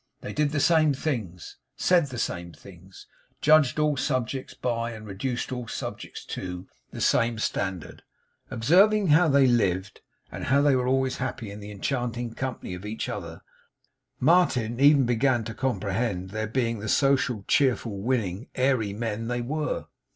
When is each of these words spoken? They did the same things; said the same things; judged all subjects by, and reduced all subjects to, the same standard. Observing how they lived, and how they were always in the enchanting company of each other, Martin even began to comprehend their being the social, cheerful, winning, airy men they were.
They 0.21 0.33
did 0.33 0.49
the 0.49 0.59
same 0.59 0.95
things; 0.95 1.57
said 1.75 2.07
the 2.07 2.17
same 2.17 2.53
things; 2.53 3.05
judged 3.39 3.77
all 3.77 3.95
subjects 3.95 4.55
by, 4.55 4.93
and 4.93 5.05
reduced 5.05 5.51
all 5.51 5.67
subjects 5.67 6.25
to, 6.25 6.67
the 6.89 6.99
same 6.99 7.37
standard. 7.37 8.01
Observing 8.49 9.09
how 9.09 9.27
they 9.27 9.45
lived, 9.45 10.01
and 10.31 10.45
how 10.45 10.63
they 10.63 10.75
were 10.75 10.87
always 10.87 11.21
in 11.21 11.59
the 11.59 11.69
enchanting 11.69 12.33
company 12.33 12.73
of 12.73 12.83
each 12.83 13.09
other, 13.09 13.41
Martin 14.19 14.79
even 14.79 15.05
began 15.05 15.43
to 15.43 15.53
comprehend 15.53 16.31
their 16.31 16.47
being 16.47 16.79
the 16.79 16.89
social, 16.89 17.45
cheerful, 17.47 17.99
winning, 17.99 18.47
airy 18.55 18.93
men 18.93 19.27
they 19.27 19.41
were. 19.41 19.85